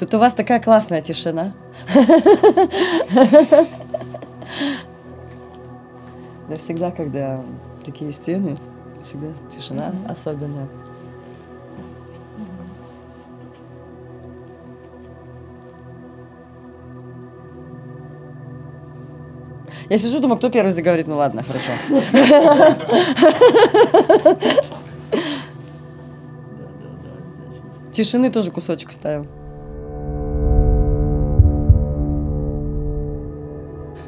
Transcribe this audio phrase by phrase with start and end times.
[0.00, 1.52] Тут у вас такая классная тишина.
[6.48, 7.42] Да всегда, когда
[7.84, 8.56] такие стены,
[9.04, 10.68] всегда тишина особенная.
[19.90, 21.08] Я сижу, думаю, кто первый заговорит.
[21.08, 21.72] Ну ладно, хорошо.
[27.92, 29.26] Тишины тоже кусочек ставим.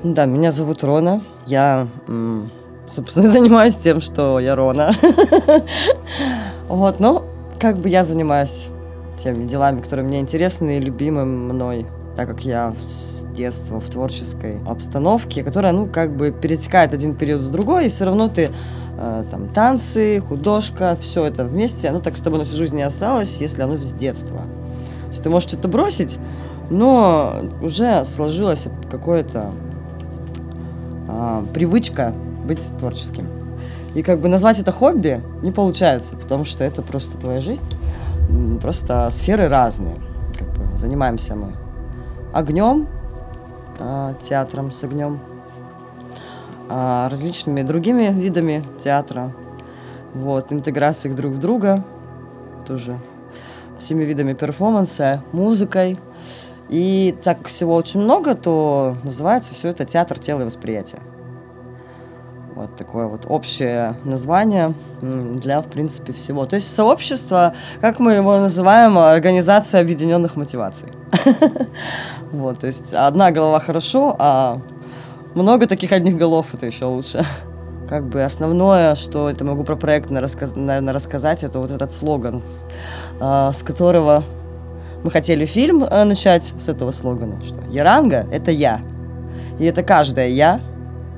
[0.05, 1.21] Да, меня зовут Рона.
[1.47, 1.89] Я,
[2.89, 4.95] собственно, занимаюсь тем, что я Рона.
[6.69, 7.25] Вот, ну,
[7.61, 8.69] как бы я занимаюсь
[9.17, 14.59] теми делами, которые мне интересны и любимы мной, так как я с детства в творческой
[14.67, 18.51] обстановке, которая, ну, как бы перетекает один период в другой, и все равно ты
[18.99, 22.83] э, там танцы, художка, все это вместе, оно так с тобой на всю жизнь не
[22.83, 24.39] осталось, если оно с детства.
[24.39, 26.19] То есть ты можешь что-то бросить,
[26.71, 29.51] но уже сложилось какое-то
[31.09, 32.15] а, привычка
[32.47, 33.27] быть творческим.
[33.95, 37.65] И как бы назвать это хобби не получается, потому что это просто твоя жизнь.
[38.63, 39.97] Просто сферы разные.
[40.39, 41.53] Как бы занимаемся мы
[42.33, 42.89] огнем,
[43.79, 45.21] а, театром с огнем,
[46.69, 49.33] а, различными другими видами театра,
[50.15, 51.85] вот, интеграцией друг в друга,
[52.67, 52.99] тоже
[53.79, 55.99] всеми видами перформанса, музыкой.
[56.69, 61.01] И так всего очень много, то называется все это театр тела и восприятия.
[62.55, 66.45] Вот такое вот общее название для, в принципе, всего.
[66.45, 70.89] То есть сообщество, как мы его называем, организация объединенных мотиваций.
[72.33, 74.59] Вот, то есть одна голова хорошо, а
[75.35, 77.27] много таких одних голов это еще лучше.
[77.91, 82.65] Как бы основное, что это могу про проект наверное, рассказать, это вот этот слоган, с,
[83.21, 84.25] а, которого
[85.05, 88.81] мы хотели фильм э, начать с этого слогана, что Яранга— это я.
[89.59, 90.61] И это каждое я,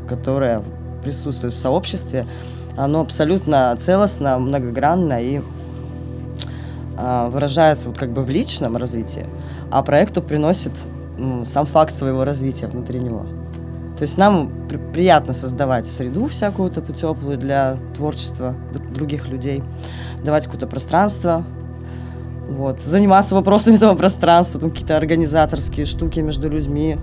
[0.09, 0.62] которое
[1.05, 2.27] присутствует в сообществе,
[2.77, 5.41] оно абсолютно целостно, многогранно и
[6.97, 9.27] а, выражается вот как бы в личном развитии,
[9.71, 10.73] а проекту приносит
[11.45, 13.27] сам факт своего развития внутри него.
[13.97, 19.29] То есть нам при- приятно создавать среду всякую вот эту теплую для творчества др- других
[19.29, 19.63] людей,
[20.25, 21.45] давать какое-то пространство,
[22.49, 26.99] вот, заниматься вопросами этого пространства, там какие-то организаторские штуки между людьми.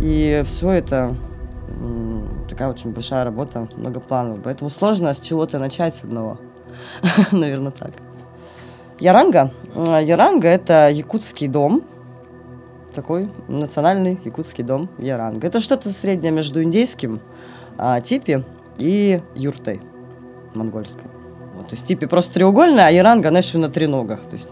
[0.00, 1.16] И все это
[2.56, 4.40] такая очень большая работа, многоплановая.
[4.42, 6.38] Поэтому сложно с чего-то начать с одного.
[7.30, 7.90] Наверное, так.
[8.98, 9.52] Яранга.
[9.74, 11.82] Э, Яранга– это якутский дом,
[12.94, 15.46] такой национальный якутский дом Яранга.
[15.46, 17.20] Это что-то среднее между индейским
[17.76, 18.42] а, типи
[18.78, 19.82] и юртой
[20.54, 21.04] монгольской.
[21.56, 24.20] Вот, то есть типи просто треугольная, а Яранга, она еще на треногах.
[24.20, 24.48] То есть,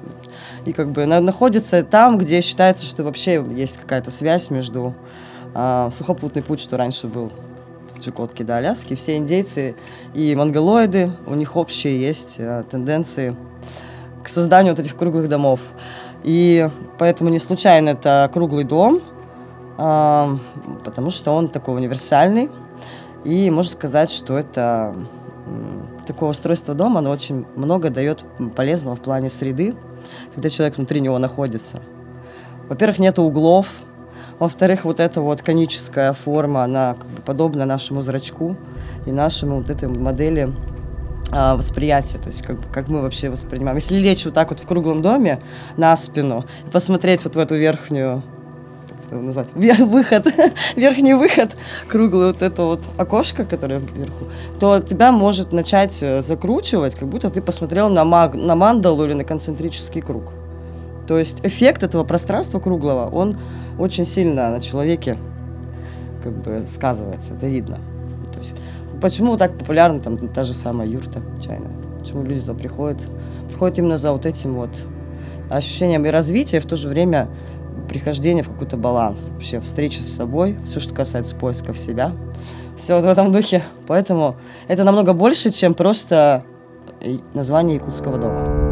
[0.66, 4.94] и как бы она находится там, где считается, что вообще есть какая-то связь между
[5.54, 7.32] а, сухопутный путь, что раньше был
[8.00, 8.94] Чукотки до Аляски.
[8.94, 9.76] Все индейцы
[10.14, 13.36] и монголоиды, у них общие есть а, тенденции
[14.22, 15.60] к созданию вот этих круглых домов.
[16.22, 16.68] И
[16.98, 19.00] поэтому не случайно это круглый дом,
[19.76, 20.38] а,
[20.84, 22.50] потому что он такой универсальный.
[23.24, 24.94] И можно сказать, что это
[26.06, 28.24] такое устройство дома, оно очень много дает
[28.54, 29.74] полезного в плане среды,
[30.34, 31.80] когда человек внутри него находится.
[32.68, 33.66] Во-первых, нет углов.
[34.44, 38.58] Во-вторых, вот эта вот коническая форма, она подобна нашему зрачку
[39.06, 40.52] и нашему вот этой модели
[41.32, 43.76] а, восприятия, то есть как, как мы вообще воспринимаем.
[43.76, 45.40] Если лечь вот так вот в круглом доме
[45.78, 48.22] на спину и посмотреть вот в эту верхнюю
[48.86, 50.26] как это назвать, выход,
[50.76, 51.56] верхний выход,
[51.88, 54.26] круглое вот это вот окошко, которое вверху,
[54.60, 59.14] то тебя может начать э, закручивать, как будто ты посмотрел на, маг, на мандалу или
[59.14, 60.32] на концентрический круг.
[61.06, 63.38] То есть эффект этого пространства круглого, он
[63.78, 65.18] очень сильно на человеке
[66.22, 67.78] как бы сказывается, это видно.
[68.32, 68.54] То есть
[69.00, 71.72] почему так популярна там та же самая юрта чайная?
[71.98, 73.06] Почему люди туда приходят?
[73.48, 74.70] Приходят именно за вот этим вот
[75.50, 77.28] ощущением и развития, и в то же время
[77.88, 82.12] прихождение в какой-то баланс, вообще встреча с собой, все, что касается поиска в себя,
[82.76, 83.62] все вот в этом духе.
[83.86, 84.36] Поэтому
[84.68, 86.44] это намного больше, чем просто
[87.34, 88.63] название якутского дома.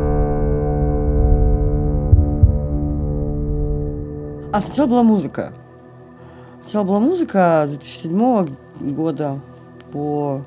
[4.52, 5.54] А сначала была музыка.
[6.62, 8.54] Сначала была музыка с 2007
[8.94, 9.40] года
[9.90, 10.44] по,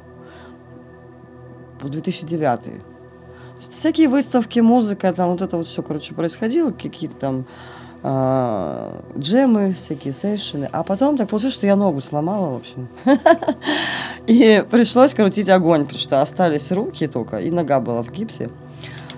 [1.80, 2.62] по 2009.
[2.62, 2.72] То
[3.58, 7.46] есть всякие выставки, музыка, там вот это вот все, короче, происходило, какие-то там
[8.04, 10.70] а, джемы, всякие сейшины.
[10.72, 12.88] А потом так получилось, что я ногу сломала, в общем.
[14.28, 18.50] И пришлось крутить огонь, потому что остались руки только, и нога была в гипсе.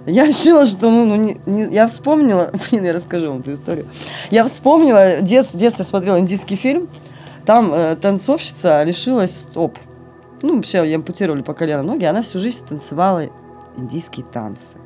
[0.08, 3.88] Я решила, что, ну, ну не, не, я вспомнила, блин, я расскажу вам эту историю.
[4.32, 6.88] Я вспомнила, дет, в детстве смотрела индийский фильм,
[7.46, 9.78] там э, танцовщица лишилась стоп.
[10.42, 13.24] Ну, вообще, ей ампутировали по колено ноги, она всю жизнь танцевала
[13.76, 14.78] индийские танцы.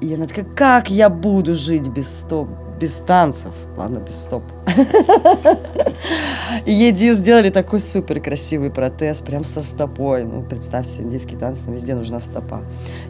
[0.00, 2.48] И она такая, как я буду жить без стоп,
[2.78, 3.52] без танцев?
[3.76, 4.42] Ладно, без стоп.
[6.64, 10.24] И ей сделали такой супер красивый протез, прям со стопой.
[10.24, 12.62] Ну, представьте, индийский танц, там везде нужна стопа.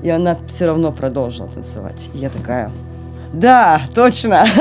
[0.03, 2.09] И она все равно продолжила танцевать.
[2.15, 2.71] И я такая,
[3.33, 4.45] да, точно.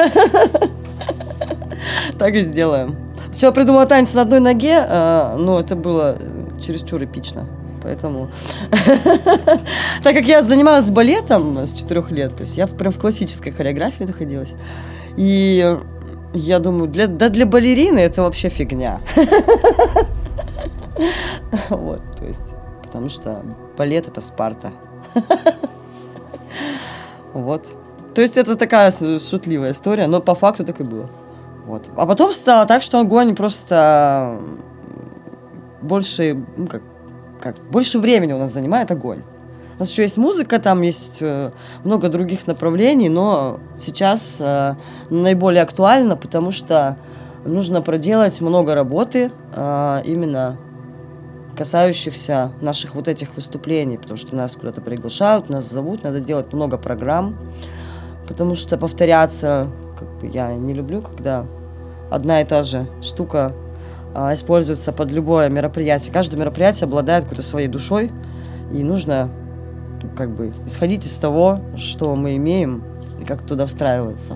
[2.18, 2.96] Так и сделаем.
[3.26, 6.18] Сначала придумала танец на одной ноге, а, но это было
[6.60, 7.48] чересчур эпично
[7.88, 8.30] поэтому...
[10.04, 14.04] Так как я занималась балетом с четырех лет, то есть я прям в классической хореографии
[14.04, 14.56] находилась.
[15.16, 15.78] И
[16.34, 19.02] я думаю, для, да для балерины это вообще фигня.
[21.70, 23.44] Вот, то есть, потому что
[23.78, 24.72] балет это Спарта.
[27.34, 27.68] Вот.
[28.16, 31.08] То есть это такая шутливая история, но по факту так и было.
[31.68, 31.84] Вот.
[31.96, 34.40] А потом стало так, что огонь просто
[35.82, 36.82] больше, ну как,
[37.42, 39.22] как больше времени у нас занимает огонь.
[39.78, 41.52] У нас еще есть музыка, там есть э,
[41.84, 44.74] много других направлений, но сейчас э,
[45.12, 46.98] наиболее актуально, потому что
[47.46, 50.58] нужно проделать много работы э, именно
[51.56, 56.78] касающихся наших вот этих выступлений, потому что нас куда-то приглашают, нас зовут, надо делать много
[56.78, 57.38] программ,
[58.28, 59.68] потому что повторяться,
[59.98, 61.46] как бы я не люблю, когда
[62.10, 63.54] одна и та же штука
[64.16, 66.12] используется под любое мероприятие.
[66.14, 68.12] Каждое мероприятие обладает какой-то своей душой,
[68.72, 69.30] и нужно
[70.16, 72.84] как бы исходить из того, что мы имеем,
[73.22, 74.36] и как туда встраиваться.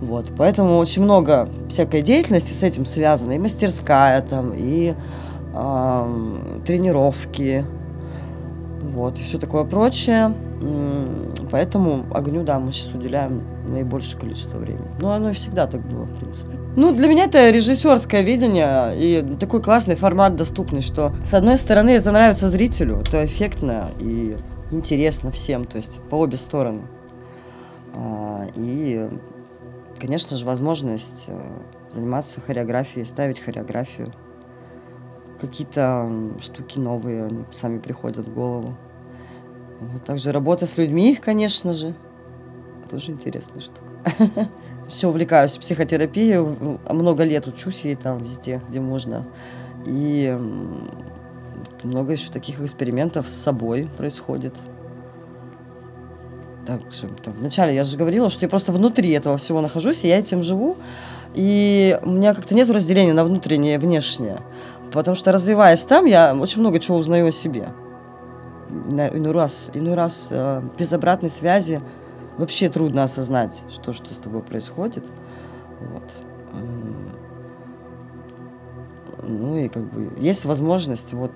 [0.00, 4.94] Вот, поэтому очень много всякой деятельности с этим связано, и мастерская там, и
[5.52, 7.66] э, тренировки,
[8.92, 10.34] вот, и все такое прочее.
[11.50, 14.86] Поэтому огню, да, мы сейчас уделяем наибольшее количество времени.
[15.00, 16.52] Ну, оно и всегда так было, в принципе.
[16.76, 21.90] Ну, для меня это режиссерское видение и такой классный формат доступный, что, с одной стороны,
[21.90, 24.36] это нравится зрителю, это эффектно и
[24.70, 26.82] интересно всем, то есть по обе стороны.
[27.94, 29.08] А, и,
[29.98, 31.40] конечно же, возможность э,
[31.90, 34.12] заниматься хореографией, ставить хореографию.
[35.40, 38.76] Какие-то все-таки новые, они сами приходят в голову.
[39.80, 41.94] Вот также работа с людьми, конечно же.
[42.90, 44.48] Тоже интересная штука.
[44.86, 46.38] Все увлекаюсь психотерапией,
[46.92, 49.26] много лет учусь ей там везде, где можно.
[49.86, 50.36] И
[51.82, 54.54] много еще таких экспериментов с собой происходит.
[56.66, 56.80] Так,
[57.22, 60.42] там, вначале я же говорила, что я просто внутри этого всего нахожусь, и я этим
[60.42, 60.76] живу.
[61.34, 64.38] И у меня как-то нет разделения на внутреннее и внешнее.
[64.92, 67.68] Потому что развиваясь там, я очень много чего узнаю о себе.
[68.68, 71.80] Иной раз, иной раз э, без обратной связи
[72.38, 75.04] вообще трудно осознать, что, что с тобой происходит.
[75.80, 76.02] Вот.
[79.22, 81.32] Ну и как бы есть возможность вот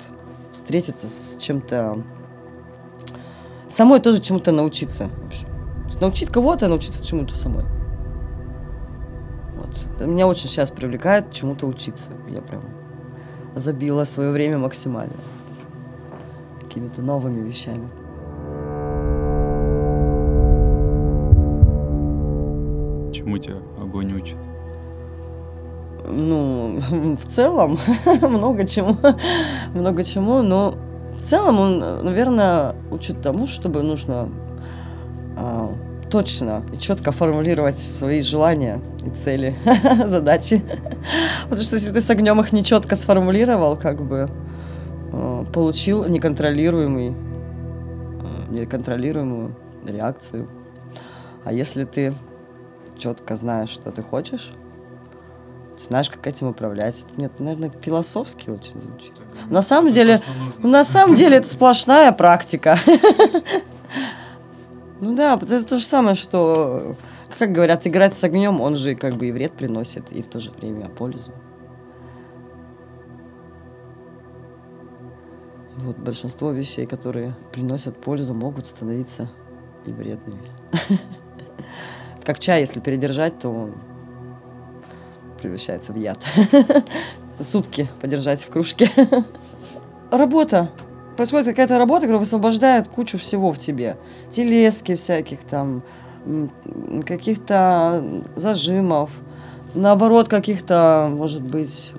[0.52, 2.02] встретиться с чем-то,
[3.68, 5.08] самой тоже чему-то научиться.
[6.00, 7.64] Научить кого-то, научиться чему-то самой.
[9.56, 10.00] Вот.
[10.06, 12.10] Меня очень сейчас привлекает чему-то учиться.
[12.28, 12.62] Я прям
[13.54, 15.14] забила свое время максимально
[16.60, 17.88] какими-то новыми вещами.
[23.12, 24.36] Чему тебя огонь учит?
[26.06, 26.79] Ну,
[27.20, 27.79] в целом,
[28.22, 28.96] много чему,
[29.74, 30.74] много чему, но
[31.19, 34.29] в целом он, наверное, учит тому, чтобы нужно
[35.36, 35.72] а,
[36.14, 39.56] точно и четко формулировать свои желания и цели,
[40.06, 40.62] задачи.
[41.42, 44.30] Потому что если ты с огнем их нечетко сформулировал, как бы
[45.12, 50.48] а, получил неконтролируемый, а, неконтролируемую реакцию.
[51.42, 52.14] А если ты
[52.96, 54.52] четко знаешь, что ты хочешь,
[55.76, 57.04] знаешь, как этим управлять.
[57.16, 59.14] Нет, наверное, философски очень звучит.
[59.50, 60.20] На самом деле,
[60.62, 62.78] на самом деле это сплошная практика.
[65.05, 66.96] Ну да, это то же самое, что,
[67.39, 70.41] как говорят, играть с огнем, он же как бы и вред приносит, и в то
[70.41, 71.31] же время пользу.
[75.77, 79.31] Вот большинство вещей, которые приносят пользу, могут становиться
[79.84, 80.49] и вредными.
[82.25, 83.75] Как чай, если передержать, то он
[85.39, 86.25] превращается в яд.
[87.41, 88.89] Сутки подержать в кружке.
[90.11, 90.70] Работа.
[91.16, 93.96] Происходит какая-то работа, которая высвобождает кучу всего в тебе.
[94.30, 95.82] Телески всяких там,
[97.06, 99.10] каких-то зажимов,
[99.74, 101.92] наоборот, каких-то, может быть,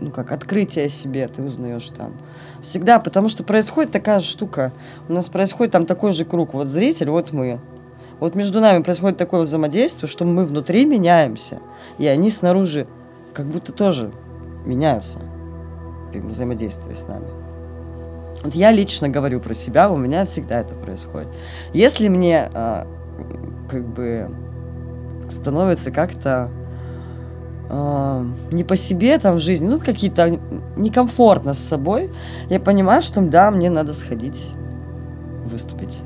[0.00, 2.12] ну как открытие себе ты узнаешь там.
[2.60, 4.72] Всегда, потому что происходит такая штука.
[5.08, 6.54] У нас происходит там такой же круг.
[6.54, 7.60] Вот зритель, вот мы.
[8.18, 11.60] Вот между нами происходит такое взаимодействие, что мы внутри меняемся,
[11.98, 12.86] и они снаружи
[13.34, 14.10] как будто тоже
[14.64, 15.20] меняются
[16.10, 17.45] при взаимодействии с нами.
[18.46, 21.26] Вот я лично говорю про себя, у меня всегда это происходит.
[21.72, 22.86] Если мне а,
[23.68, 24.30] как бы
[25.28, 26.48] становится как-то
[27.68, 30.38] э, не по себе там в жизни, ну, какие-то
[30.76, 32.12] некомфортно с собой,
[32.48, 34.52] я понимаю, что да, мне надо сходить
[35.44, 35.98] выступить.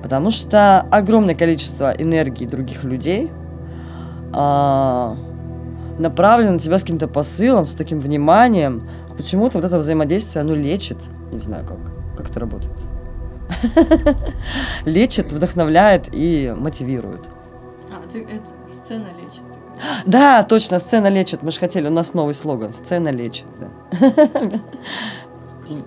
[0.00, 3.32] Потому что огромное количество энергии других людей
[4.32, 5.14] э,
[5.98, 8.88] направлено на тебя с каким-то посылом, с таким вниманием.
[9.16, 10.98] Почему-то вот это взаимодействие, оно лечит.
[11.32, 11.78] Не знаю, как,
[12.16, 12.76] как это работает.
[14.84, 17.28] Лечит, вдохновляет и мотивирует.
[17.90, 19.42] А, ты это, сцена лечит.
[20.06, 21.42] Да, точно, сцена лечит.
[21.42, 22.72] Мы же хотели, у нас новый слоган.
[22.72, 23.68] Сцена лечит, да.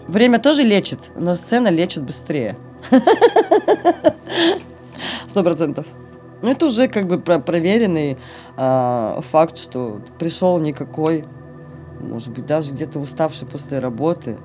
[0.08, 2.58] Время тоже лечит, но сцена лечит быстрее.
[5.28, 5.86] Сто процентов.
[6.42, 8.18] Ну, это уже как бы проверенный
[8.58, 11.26] э, факт, что пришел никакой,
[12.00, 14.38] может быть, даже где-то уставший после работы,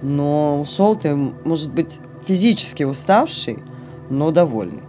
[0.00, 3.58] но ушел ты, может быть, физически уставший,
[4.10, 4.82] но довольный.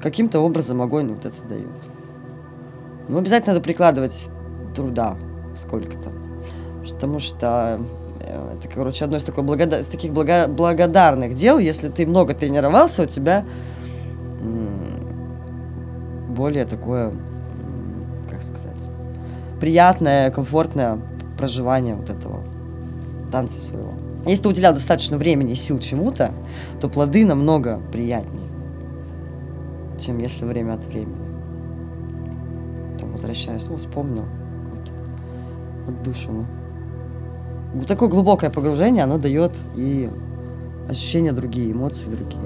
[0.00, 1.66] Каким-то образом огонь вот это дает.
[3.08, 4.30] Ну, обязательно надо прикладывать
[4.74, 5.16] труда
[5.56, 6.12] сколько-то.
[6.88, 7.80] Потому что
[8.20, 9.80] э, это, короче, одно из, такой благода...
[9.80, 10.46] из таких благо...
[10.46, 11.58] благодарных дел.
[11.58, 13.44] Если ты много тренировался, у тебя
[16.36, 17.12] более такое,
[18.30, 18.76] как сказать,
[19.60, 21.00] приятное, комфортное
[21.36, 22.44] проживание вот этого
[23.32, 23.92] танца своего.
[24.26, 26.32] Если ты уделял достаточно времени и сил чему-то,
[26.80, 28.48] то плоды намного приятнее,
[29.98, 31.16] чем если время от времени.
[32.98, 34.24] Там возвращаюсь, ну, вспомнил
[34.64, 34.92] какую-то
[35.88, 36.46] отдушину.
[37.86, 40.10] Такое глубокое погружение, оно дает и
[40.88, 42.42] ощущения другие, эмоции другие.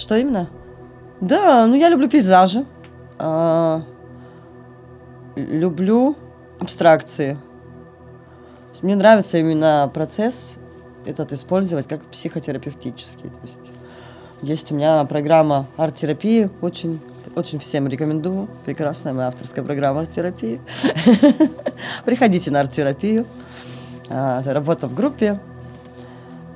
[0.00, 0.48] Что именно?
[1.20, 2.64] Да, ну я люблю пейзажи.
[3.18, 3.82] А,
[5.36, 6.16] люблю
[6.58, 7.36] абстракции.
[8.80, 10.56] Мне нравится именно процесс
[11.04, 13.28] этот использовать как психотерапевтический.
[13.28, 13.60] То есть
[14.40, 16.98] есть у меня программа арт-терапии, очень,
[17.36, 18.48] очень всем рекомендую.
[18.64, 20.62] Прекрасная моя авторская программа арт-терапии.
[22.06, 23.26] Приходите на арт-терапию.
[24.08, 25.40] А, работа в группе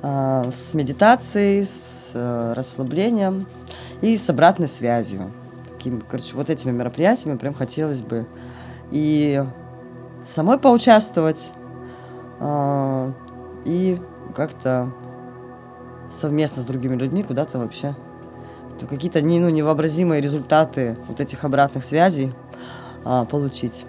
[0.05, 3.47] с медитацией, с э, расслаблением
[4.01, 5.31] и с обратной связью.
[5.69, 8.27] Таким, короче, вот этими мероприятиями прям хотелось бы
[8.91, 9.43] и
[10.23, 11.51] самой поучаствовать,
[12.39, 13.11] э,
[13.65, 13.97] и
[14.35, 14.93] как-то
[16.11, 17.95] совместно с другими людьми куда-то вообще
[18.89, 22.33] какие-то ну, невообразимые результаты вот этих обратных связей
[23.05, 23.85] э, получить.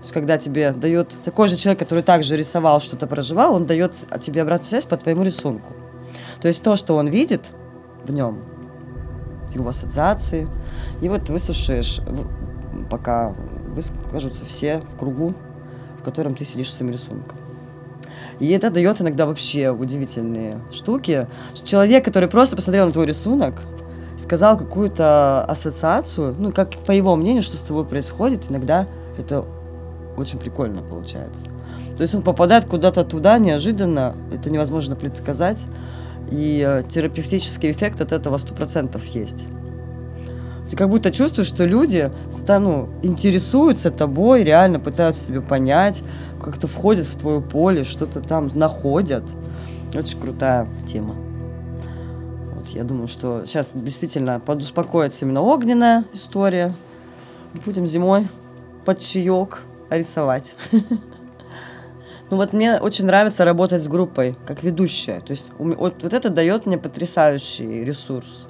[0.00, 4.06] То есть, когда тебе дает такой же человек, который также рисовал, что-то проживал, он дает
[4.22, 5.74] тебе обратную связь по твоему рисунку.
[6.40, 7.42] То есть то, что он видит
[8.06, 8.42] в нем,
[9.52, 10.48] его ассоциации,
[11.02, 12.00] и вот выслушаешь,
[12.88, 13.34] пока
[13.74, 15.34] выскажутся все в кругу,
[15.98, 17.38] в котором ты сидишь с своим рисунком.
[18.38, 21.28] И это дает иногда вообще удивительные штуки.
[21.62, 23.60] Человек, который просто посмотрел на твой рисунок,
[24.16, 28.86] сказал какую-то ассоциацию, ну, как по его мнению, что с тобой происходит, иногда
[29.18, 29.44] это
[30.20, 31.50] очень прикольно получается.
[31.96, 35.66] То есть он попадает куда-то туда неожиданно, это невозможно предсказать,
[36.30, 39.48] и э, терапевтический эффект от этого сто процентов есть.
[40.70, 46.04] Ты как будто чувствуешь, что люди стану, интересуются тобой, реально пытаются тебя понять,
[46.40, 49.24] как-то входят в твое поле, что-то там находят.
[49.94, 51.16] Очень крутая тема.
[52.54, 56.72] Вот, я думаю, что сейчас действительно подуспокоится именно огненная история.
[57.64, 58.28] Будем зимой
[58.84, 60.56] под чаек рисовать.
[62.30, 65.20] Ну вот мне очень нравится работать с группой, как ведущая.
[65.20, 68.46] То есть вот, вот это дает мне потрясающий ресурс.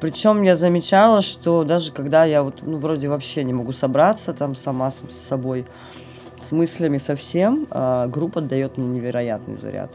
[0.00, 4.56] Причем я замечала, что даже когда я вот, ну, вроде вообще не могу собраться там
[4.56, 5.66] сама с, собой,
[6.40, 9.92] с мыслями совсем, э, группа дает мне невероятный заряд.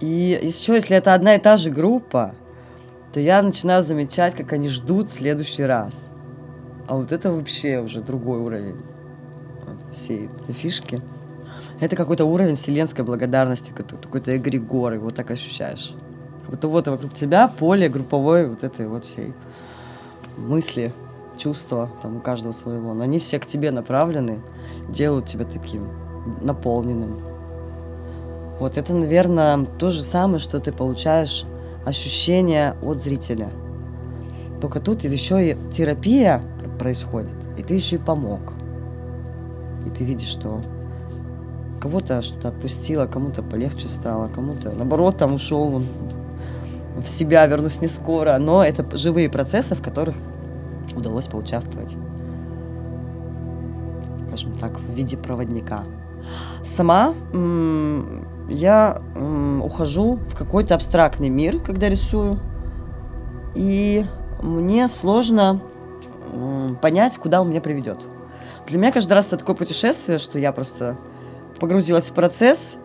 [0.00, 2.34] И еще, если это одна и та же группа,
[3.12, 6.10] то я начинаю замечать, как они ждут следующий раз.
[6.86, 8.93] А вот это вообще уже другой уровень
[9.94, 11.00] всей этой фишки.
[11.80, 15.94] Это какой-то уровень вселенской благодарности, какой-то эгрегор, его так ощущаешь.
[16.42, 19.34] Как будто вот вокруг тебя поле групповой вот этой вот всей
[20.36, 20.92] мысли,
[21.36, 22.94] чувства, там у каждого своего.
[22.94, 24.40] Но они все к тебе направлены,
[24.88, 25.88] делают тебя таким
[26.40, 27.18] наполненным.
[28.60, 31.44] Вот это, наверное, то же самое, что ты получаешь
[31.84, 33.50] ощущение от зрителя.
[34.60, 36.42] Только тут еще и терапия
[36.78, 38.40] происходит, и ты еще и помог.
[39.86, 40.60] И ты видишь, что
[41.80, 45.86] кого-то что-то отпустило, кому-то полегче стало, кому-то, наоборот, там ушел он
[46.98, 48.38] в себя, вернусь не скоро.
[48.38, 50.14] Но это живые процессы, в которых
[50.96, 51.96] удалось поучаствовать,
[54.26, 55.82] скажем так, в виде проводника.
[56.64, 57.14] Сама
[58.48, 59.02] я
[59.62, 62.38] ухожу в какой-то абстрактный мир, когда рисую,
[63.54, 64.06] и
[64.42, 65.60] мне сложно
[66.80, 68.06] понять, куда он меня приведет.
[68.66, 70.96] Для меня каждый раз это такое путешествие, что я просто
[71.60, 72.78] погрузилась в процесс,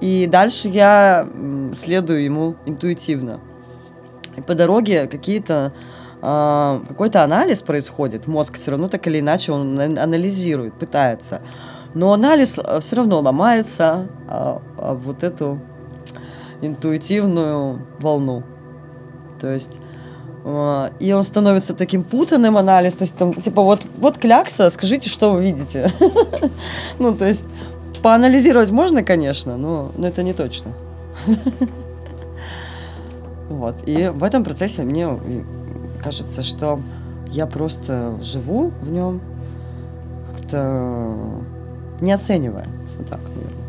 [0.00, 1.28] и дальше я
[1.72, 3.40] следую ему интуитивно.
[4.36, 5.72] И по дороге какие-то
[6.20, 11.42] а, какой-то анализ происходит, мозг все равно так или иначе он ан- анализирует, пытается.
[11.92, 15.60] Но анализ все равно ломается а, а вот эту
[16.60, 18.42] интуитивную волну.
[19.40, 19.78] То есть
[20.44, 25.32] и он становится таким путанным анализ, то есть там типа вот вот клякса, скажите, что
[25.32, 25.90] вы видите.
[26.98, 27.46] Ну то есть
[28.02, 30.72] поанализировать можно, конечно, но, но это не точно.
[33.48, 33.76] Вот.
[33.86, 35.08] И в этом процессе мне
[36.02, 36.80] кажется, что
[37.28, 39.20] я просто живу в нем,
[40.30, 41.14] как-то
[42.00, 42.66] не оценивая.
[42.98, 43.64] Вот так, наверное.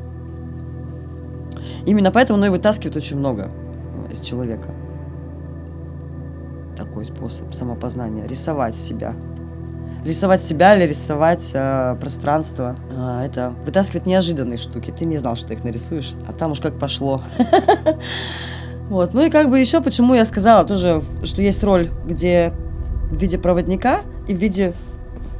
[1.85, 3.49] Именно поэтому оно и вытаскивает очень много
[4.09, 4.69] из человека.
[6.75, 8.27] Такой способ самопознания.
[8.27, 9.15] Рисовать себя.
[10.03, 12.75] Рисовать себя или рисовать э, пространство.
[12.91, 14.93] Э, это вытаскивает неожиданные штуки.
[14.97, 17.23] Ты не знал, что ты их нарисуешь, а там уж как пошло.
[18.89, 19.15] Вот.
[19.15, 22.53] Ну и как бы еще почему я сказала тоже, что есть роль, где
[23.09, 24.73] в виде проводника и в виде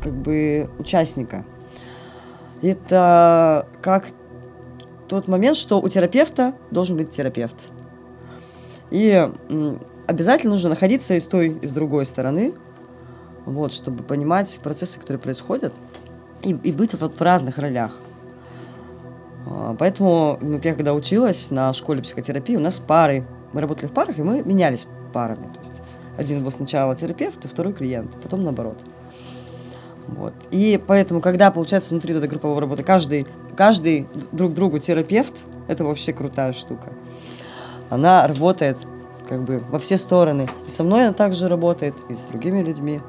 [0.04, 1.46] как бы участника.
[2.62, 4.08] Это как
[5.08, 7.68] тот момент, что у терапевта должен быть терапевт.
[8.90, 9.30] И
[10.08, 12.54] обязательно нужно находиться и с той, и с другой стороны,
[13.46, 15.74] вот, чтобы понимать процессы, которые происходят,
[16.42, 17.92] и, и быть вот в разных ролях.
[19.48, 23.26] А, поэтому, ну, я когда училась на школе психотерапии, у нас пары.
[23.54, 25.52] Мы работали в парах, и мы менялись парами.
[25.54, 25.82] То есть
[26.18, 28.78] один был сначала терапевт, а второй клиент, потом наоборот.
[30.08, 30.34] Вот.
[30.52, 35.34] И поэтому, когда, получается, внутри этой групповой работы каждый, каждый друг другу терапевт,
[35.68, 36.94] это вообще крутая штука.
[37.90, 38.78] Она работает
[39.28, 40.48] как бы во все стороны.
[40.68, 43.02] И со мной она также работает, и с другими людьми.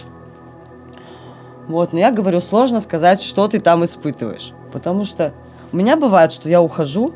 [1.69, 4.53] Вот, но я говорю, сложно сказать, что ты там испытываешь.
[4.73, 5.33] Потому что
[5.73, 7.13] у меня бывает, что я ухожу,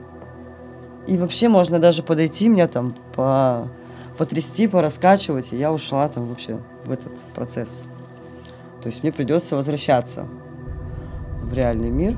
[1.06, 3.68] и вообще можно даже подойти, меня там по,
[4.18, 7.84] потрясти, пораскачивать, и я ушла там вообще в этот процесс.
[8.82, 10.26] То есть мне придется возвращаться
[11.42, 12.16] в реальный мир.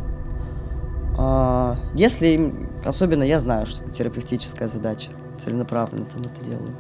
[1.19, 6.75] А, если, особенно я знаю, что это терапевтическая задача, целенаправленно там это делаю.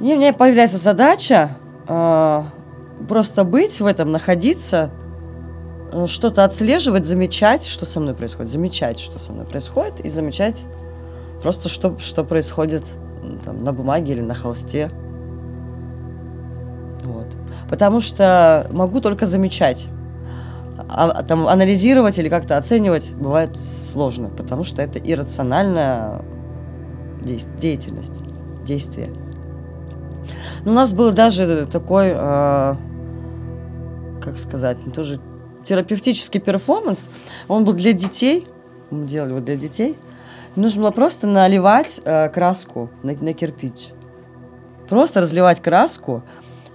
[0.00, 1.56] И у меня появляется задача
[1.88, 2.46] а,
[3.08, 4.90] просто быть в этом, находиться,
[5.92, 10.64] э, что-то отслеживать, замечать, что со мной происходит, замечать, что со мной происходит, и замечать
[11.42, 12.84] просто, что, что происходит
[13.44, 14.90] там, на бумаге или на холсте.
[17.04, 17.28] Вот.
[17.70, 19.88] Потому что могу только замечать.
[20.88, 26.22] А, там, анализировать или как-то оценивать бывает сложно, потому что это иррациональная
[27.26, 28.22] деятельность,
[28.64, 29.10] действие.
[30.64, 32.74] У нас был даже такой, э,
[34.20, 35.20] как сказать, тоже
[35.64, 37.10] терапевтический перформанс.
[37.48, 38.46] Он был для детей.
[38.90, 39.96] Мы делали его для детей.
[40.54, 43.90] Нужно было просто наливать э, краску на, на кирпич.
[44.88, 46.22] Просто разливать краску.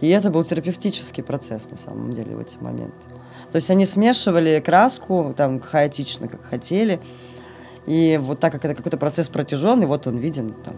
[0.01, 3.07] И это был терапевтический процесс на самом деле в эти моменты.
[3.51, 6.99] То есть они смешивали краску там хаотично, как хотели.
[7.86, 10.76] И вот так как это какой-то процесс протяженный, вот он виден, там,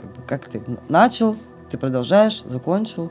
[0.00, 1.36] как, бы, как ты начал,
[1.70, 3.10] ты продолжаешь, закончил.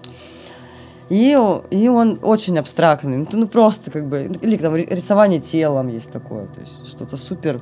[1.09, 1.37] И,
[1.69, 3.17] и он очень абстрактный.
[3.17, 4.31] Ну, ну, просто как бы...
[4.41, 6.47] Или там рисование телом есть такое.
[6.47, 7.61] То есть что-то супер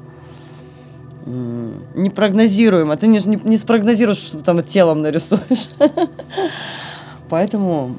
[1.26, 2.98] непрогнозируемо.
[2.98, 5.70] Ты не, не, не спрогнозируешь, что ты там телом нарисуешь.
[7.30, 7.96] Поэтому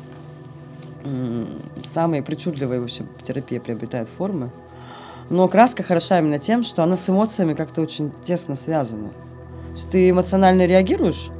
[1.82, 4.50] самые причудливые вообще терапия приобретает формы.
[5.32, 9.08] Но краска хороша именно тем, что она с эмоциями как-то очень тесно связана.
[9.90, 11.30] Ты эмоционально реагируешь,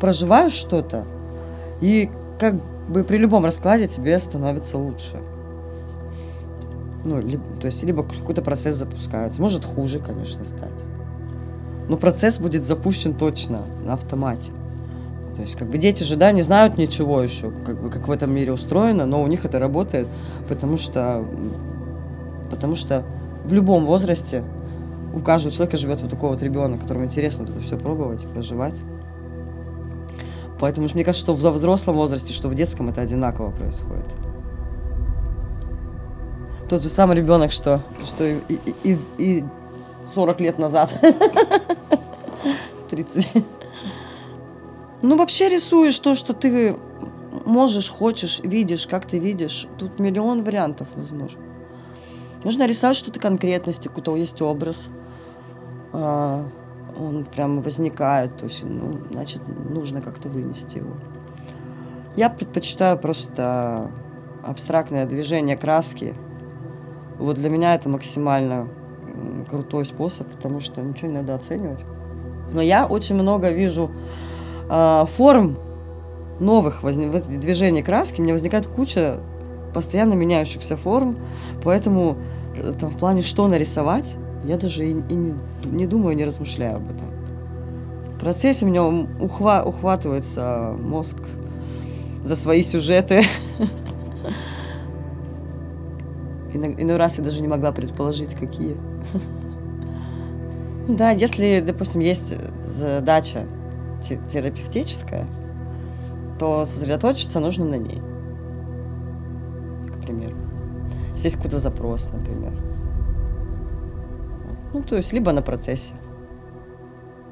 [0.00, 1.04] проживаешь что-то,
[1.82, 2.54] и как
[2.88, 5.18] бы при любом раскладе тебе становится лучше.
[7.04, 9.42] Ну, либо, то есть, либо какой-то процесс запускается.
[9.42, 10.86] Может хуже, конечно, стать.
[11.86, 14.52] Но процесс будет запущен точно на автомате.
[15.34, 18.10] То есть, как бы дети же, да, не знают ничего еще, как бы, как в
[18.10, 20.08] этом мире устроено, но у них это работает,
[20.48, 21.22] потому что,
[22.48, 23.04] потому что
[23.44, 24.42] в любом возрасте
[25.14, 28.82] у каждого человека живет вот такой вот ребенок, которому интересно это все пробовать, проживать.
[30.58, 34.06] Поэтому мне кажется, что в взрослом возрасте, что в детском это одинаково происходит.
[36.68, 38.38] Тот же самый ребенок, что, что и,
[38.82, 39.44] и, и
[40.14, 40.94] 40 лет назад.
[42.90, 43.44] 30.
[45.02, 46.76] Ну, вообще рисуешь то, что ты
[47.44, 49.66] можешь, хочешь, видишь, как ты видишь.
[49.78, 51.40] Тут миллион вариантов возможно.
[52.44, 54.88] Нужно рисовать что-то конкретности, какой-то есть образ.
[55.92, 56.46] А,
[56.98, 60.94] он прям возникает, то есть, ну, значит, нужно как-то вынести его.
[62.16, 63.90] Я предпочитаю просто
[64.44, 66.14] абстрактное движение краски.
[67.18, 68.68] Вот для меня это максимально
[69.48, 71.84] крутой способ, потому что ничего не надо оценивать.
[72.52, 73.90] Но я очень много вижу
[74.68, 75.58] э, форм
[76.40, 78.20] новых возник, движений краски.
[78.20, 79.20] У меня возникает куча
[79.74, 81.18] постоянно меняющихся форм,
[81.62, 82.16] поэтому
[82.56, 85.34] э, там, в плане, что нарисовать, я даже и, и не,
[85.64, 87.08] не думаю, не размышляю об этом.
[88.16, 91.16] В процессе у меня ухва, ухватывается мозг
[92.22, 93.24] за свои сюжеты.
[96.54, 98.76] Иной раз я даже не могла предположить, какие.
[100.86, 103.46] Да, если, допустим, есть задача
[104.02, 105.26] терапевтическая,
[106.38, 108.02] то сосредоточиться нужно на ней.
[110.14, 110.36] К примеру.
[111.12, 112.52] Если есть какой-то запрос, например.
[114.72, 115.94] Ну, то есть, либо на процессе.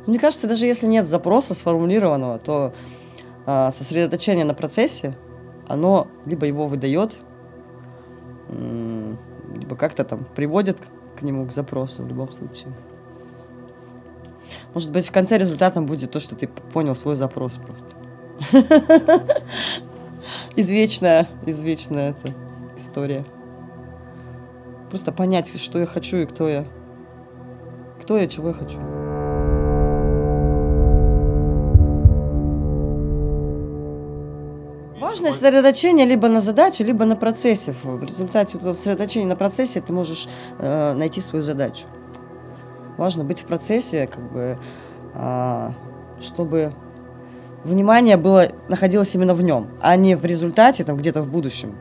[0.06, 2.72] Мне кажется, даже если нет запроса сформулированного, то
[3.46, 5.16] э, сосредоточение на процессе,
[5.68, 7.18] оно либо его выдает,
[8.48, 10.78] либо как-то там приводит
[11.16, 12.72] к нему, к запросу в любом случае.
[14.74, 17.96] Может быть, в конце результатом будет то, что ты понял свой запрос просто.
[20.56, 22.34] Извечная, извечная эта
[22.76, 23.24] история.
[24.88, 26.66] Просто понять, что я хочу и кто я.
[28.02, 28.78] Кто я, чего я хочу.
[35.00, 37.74] Важно сосредоточение либо на задаче, либо на процессе.
[37.82, 41.87] В результате вот этого сосредоточения на процессе ты можешь э, найти свою задачу.
[42.96, 44.58] Важно быть в процессе, как бы,
[45.14, 45.74] а,
[46.20, 46.72] чтобы
[47.64, 51.76] внимание было, находилось именно в нем, а не в результате, там где-то в будущем,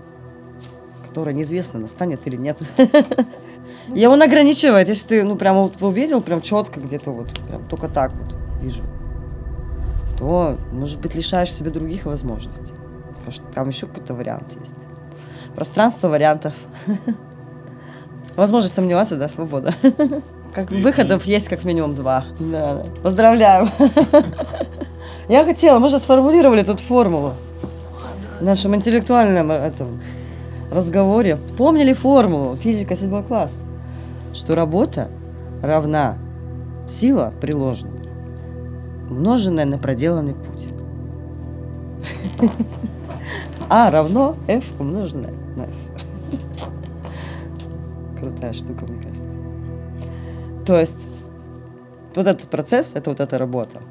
[1.11, 2.57] которое неизвестно, настанет или нет.
[3.93, 7.89] И он ограничивает, если ты, ну, прямо вот увидел, прям четко где-то вот, прям только
[7.89, 8.83] так вот вижу,
[10.17, 12.73] то, может быть, лишаешь себе других возможностей.
[13.09, 14.77] Потому что там еще какой-то вариант есть.
[15.53, 16.53] Пространство вариантов.
[18.37, 19.75] Возможность сомневаться, да, свобода.
[20.55, 22.25] Как выходов есть как минимум два.
[22.39, 22.85] Да, да.
[23.03, 23.69] Поздравляю.
[25.29, 27.35] Я хотела, мы же сформулировали тут формулу
[28.39, 30.01] в нашем интеллектуальном этом
[30.71, 31.37] разговоре.
[31.45, 33.63] Вспомнили формулу физика седьмой класс,
[34.33, 35.09] что работа
[35.61, 36.17] равна
[36.87, 38.03] сила приложенная,
[39.09, 40.67] умноженная на проделанный путь.
[43.69, 45.91] А равно F умноженное на S.
[48.19, 49.37] Крутая штука, мне кажется.
[50.65, 51.07] То есть
[52.15, 53.81] вот этот процесс, это вот эта работа.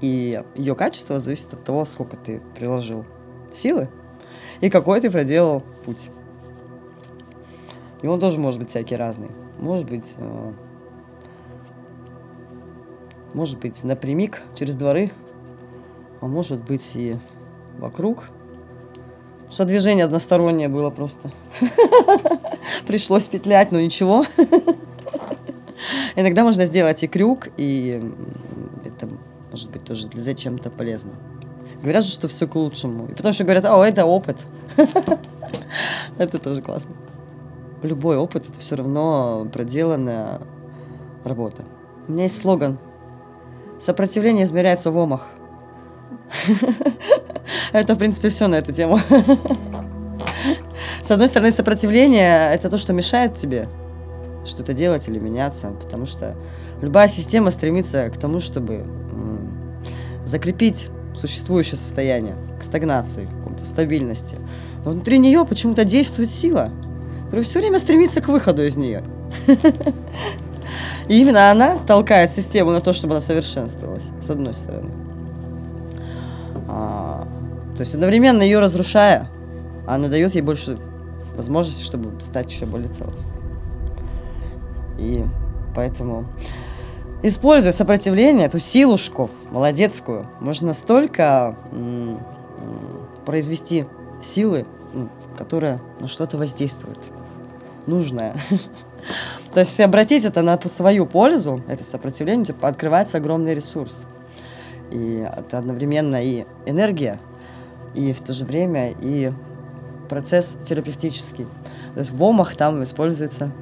[0.00, 3.04] И ее качество зависит от того, сколько ты приложил
[3.52, 3.88] силы
[4.60, 6.10] и какой ты проделал путь.
[8.02, 9.30] И он тоже может быть всякий разный.
[9.58, 10.52] Может быть, э,
[13.32, 15.10] может быть напрямик через дворы,
[16.20, 17.16] а может быть и
[17.78, 18.24] вокруг.
[19.50, 21.30] Что движение одностороннее было просто.
[22.86, 24.24] Пришлось петлять, но ничего.
[26.16, 28.02] Иногда можно сделать и крюк, и
[28.84, 29.08] это
[29.50, 31.12] может быть тоже зачем-то полезно.
[31.84, 33.08] Говорят же, что все к лучшему.
[33.08, 34.38] И потому что говорят, о, это опыт.
[36.16, 36.94] Это тоже классно.
[37.82, 40.40] Любой опыт— это все равно проделанная
[41.24, 41.64] работа.
[42.08, 42.78] У меня есть слоган.
[43.78, 45.26] Сопротивление измеряется в омах.
[47.72, 48.98] Это, в принципе, все на эту тему.
[51.02, 53.68] С одной стороны, сопротивление— это то, что мешает тебе
[54.46, 56.34] что-то делать или меняться, потому что
[56.80, 58.86] любая система стремится к тому, чтобы
[60.24, 64.36] закрепить существующее состояние, к стагнации, к какой-то стабильности.
[64.84, 66.70] Но внутри нее почему-то действует сила,
[67.24, 69.02] которая все время стремится к выходу из нее.
[71.08, 74.90] И именно она толкает систему на то, чтобы она совершенствовалась, с одной стороны.
[76.68, 77.28] А,
[77.76, 79.28] то есть одновременно ее разрушая,
[79.86, 80.78] она дает ей больше
[81.36, 83.34] возможностей, чтобы стать еще более целостной.
[84.98, 85.24] И
[85.74, 86.26] поэтому,
[87.22, 91.56] используя сопротивление, эту силушку молодецкую, можно столько
[93.24, 93.86] произвести
[94.20, 96.98] силы, ну, которая на что-то воздействует,
[97.86, 98.34] нужное.
[99.54, 104.06] То есть, если обратить это на свою пользу, это сопротивление, типа, открывается огромный ресурс.
[104.90, 107.20] И это одновременно и энергия,
[107.94, 109.30] и в то же время и
[110.08, 111.46] процесс терапевтический.
[111.94, 113.52] То есть в омах там используется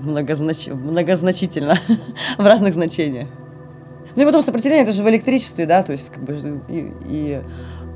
[0.00, 0.68] многознач...
[0.68, 1.76] многозначительно,
[2.38, 3.26] в разных значениях.
[4.16, 7.42] Ну и потом сопротивление, это же в электричестве, да, то есть как бы и, и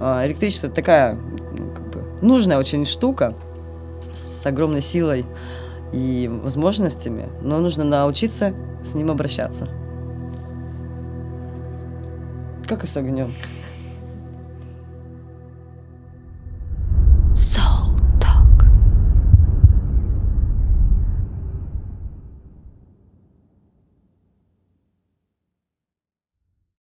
[0.00, 3.34] а, электричество такая ну, как бы, нужная очень штука
[4.12, 5.24] с огромной силой
[5.92, 9.68] и возможностями, но нужно научиться с ним обращаться.
[12.66, 13.30] Как и с огнем.